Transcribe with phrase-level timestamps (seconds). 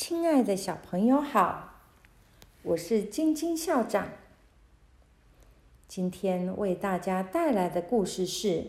[0.00, 1.80] 亲爱的小朋友好，
[2.62, 4.10] 我是晶晶校长。
[5.88, 8.48] 今天为大家带来的故事是《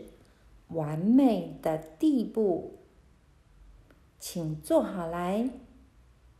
[0.70, 2.80] 完美的地步》，
[4.18, 5.48] 请坐好来，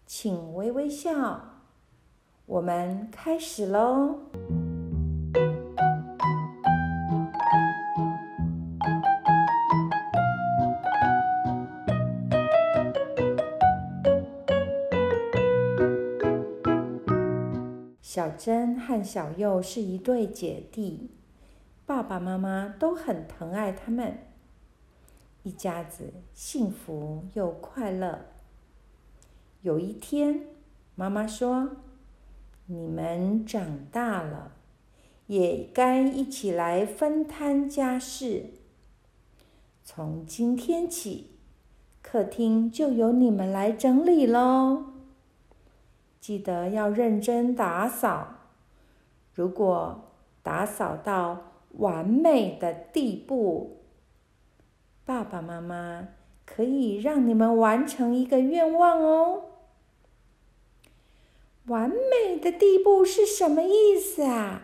[0.09, 1.61] 请微微笑，
[2.47, 4.19] 我们开始喽。
[18.12, 21.10] 小珍和小佑是一对姐弟，
[21.87, 24.19] 爸爸妈妈都很疼爱他们，
[25.45, 28.23] 一家子幸福又快乐。
[29.62, 30.41] 有一天，
[30.96, 31.77] 妈妈说
[32.66, 34.56] ：“你们长大了，
[35.28, 38.47] 也该一起来分摊家事。
[39.84, 41.30] 从今天起，
[42.02, 44.86] 客厅就由你们来整理喽。”
[46.20, 48.28] 记得要认真打扫。
[49.34, 53.78] 如果打扫到完美的地步，
[55.06, 56.09] 爸爸妈妈
[56.44, 59.44] 可以让你们完成一个愿望哦。
[61.67, 64.62] 完美的地步是什么意思啊？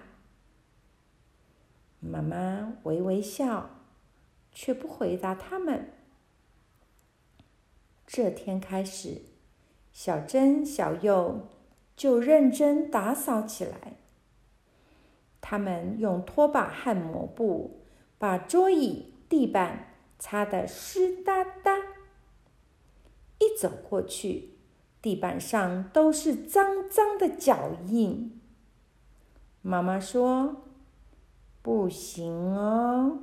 [2.00, 3.70] 妈妈微微笑，
[4.52, 5.90] 却不回答他们。
[8.06, 9.22] 这天开始。
[9.92, 11.40] 小珍、小佑
[11.96, 13.94] 就认真打扫起来。
[15.40, 17.80] 他们用拖把和抹布
[18.18, 21.78] 把桌椅、地板擦得湿哒哒。
[23.38, 24.50] 一走过去，
[25.00, 28.40] 地板上都是脏脏的脚印。
[29.62, 30.64] 妈妈说
[31.62, 33.18] ：“不行哦，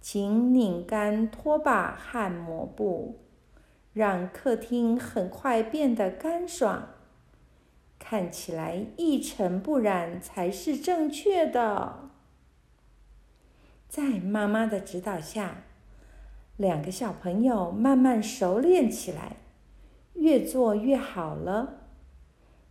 [0.00, 3.20] 请拧干拖把和抹布。”
[3.94, 6.88] 让客厅很快变得干爽，
[8.06, 12.10] 看起来一尘不染才是正确的。
[13.88, 15.62] 在妈妈的指导下，
[16.58, 19.36] 两个小朋友慢慢熟练起来，
[20.12, 21.88] 越做越好了。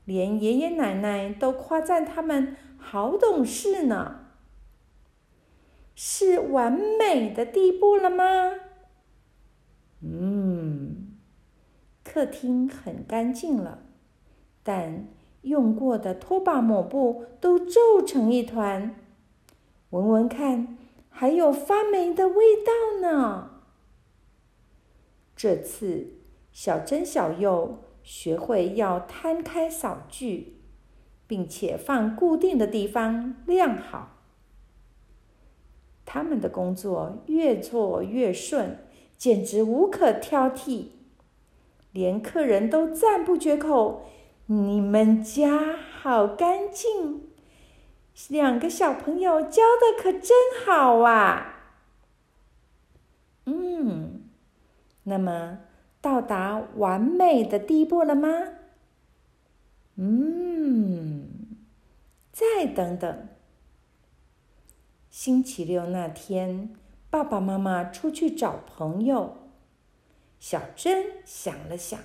[0.05, 4.27] 连爷爷奶奶都夸赞他们好懂事呢。
[5.95, 8.23] 是完美的地步了吗？
[10.01, 11.17] 嗯。
[12.03, 13.79] 客厅很干净了，
[14.61, 15.07] 但
[15.43, 18.95] 用过的拖把、抹布都皱成一团。
[19.91, 20.77] 闻闻看，
[21.09, 23.61] 还有发霉的味道呢。
[25.35, 26.07] 这次，
[26.51, 30.57] 小珍、小佑学会要摊开扫具，
[31.27, 34.09] 并且放固定的地方晾好。
[36.05, 38.77] 他们的工作越做越顺，
[39.17, 40.87] 简直无可挑剔。
[41.91, 44.05] 连客人都赞不绝口
[44.47, 47.29] ：“你们家好干净，
[48.27, 50.31] 两个小朋友教的可真
[50.65, 51.71] 好啊！”
[53.45, 54.23] 嗯，
[55.03, 55.59] 那么
[56.01, 58.29] 到达完美的地步了吗？
[59.95, 61.55] 嗯，
[62.33, 63.29] 再等等。
[65.09, 66.75] 星期六那天，
[67.09, 69.37] 爸爸妈妈出去找朋友。
[70.39, 71.97] 小珍想了想：“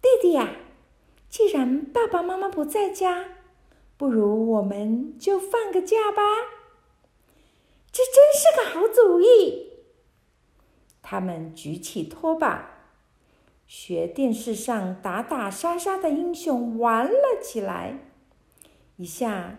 [0.00, 0.50] 弟弟呀，
[1.28, 3.24] 既然爸爸妈妈不在家，
[3.96, 6.22] 不如我们就放个假吧。
[7.92, 9.72] 这真是个好主意。”
[11.02, 12.92] 他们举起拖把，
[13.66, 17.98] 学电视上打打杀杀的英雄玩了起来。
[18.96, 19.58] 一下，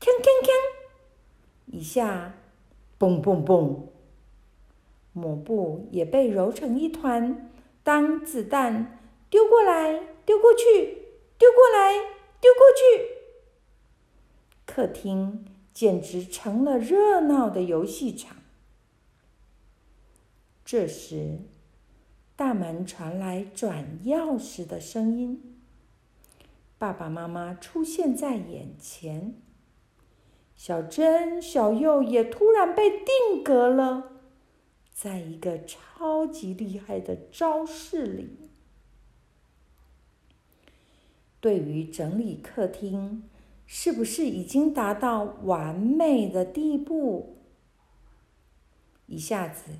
[0.00, 0.50] 锵锵锵；
[1.66, 2.34] 一下，
[2.98, 3.76] 嘣嘣嘣。
[5.12, 7.50] 抹布也被揉成一团，
[7.82, 8.98] 当子弹
[9.30, 10.64] 丢过来、丢过去、
[11.38, 11.92] 丢过来、
[12.40, 12.82] 丢过去，
[14.66, 18.36] 客厅简直成了热闹的游戏场。
[20.64, 21.40] 这时，
[22.36, 25.60] 大门传来转钥匙的声音，
[26.78, 29.34] 爸爸妈妈出现在眼前，
[30.56, 34.12] 小珍、小佑也突然被定格了。
[34.92, 38.43] 在一个超级厉害的招式里，
[41.44, 43.22] 对于整理客厅，
[43.66, 47.36] 是不是已经达到完美的地步？
[49.04, 49.72] 一下子，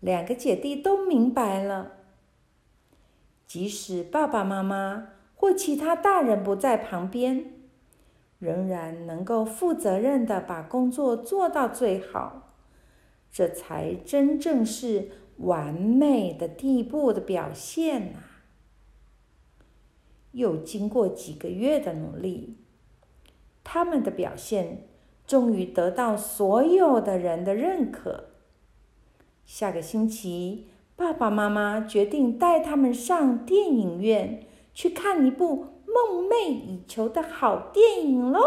[0.00, 1.92] 两个姐弟都明白了。
[3.46, 7.46] 即使爸爸妈妈或其他大人不在旁边，
[8.38, 12.52] 仍然能够负责任的把工作做到最好。
[13.32, 15.08] 这才真正是
[15.38, 18.18] 完美的地步的表现呐！
[20.32, 22.58] 又经过几个月的努力，
[23.64, 24.86] 他们的表现
[25.26, 28.26] 终于得到所有的人的认可。
[29.44, 38.40] 下个星期，爸爸妈妈决定带他们上电影院去看一部梦寐以求的好电影喽。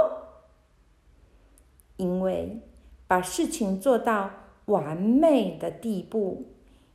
[1.97, 2.61] 因为
[3.05, 4.31] 把事情做到
[4.65, 6.45] 完美的地步，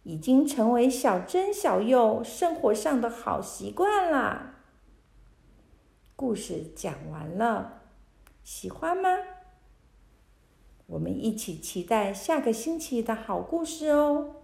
[0.03, 4.55] 已经成为小珍、小佑生活上的好习惯啦。
[6.19, 7.83] 故事讲完了，
[8.43, 9.09] 喜欢吗？
[10.87, 14.35] 我们一起期待下个星期的好故事哦！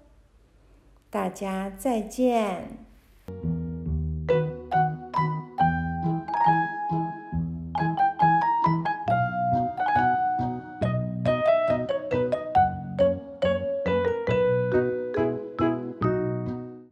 [1.11, 2.87] 大家再见。